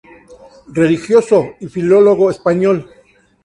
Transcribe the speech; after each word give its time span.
Religioso 0.73 1.57
y 1.59 1.67
filólogo 1.67 2.31
español. 2.31 2.89